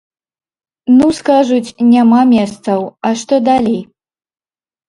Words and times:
Ну, 0.97 1.05
скажуць, 1.19 1.75
няма 1.91 2.21
месцаў, 2.33 2.79
а 3.09 3.15
што 3.25 3.41
далей! 3.51 3.81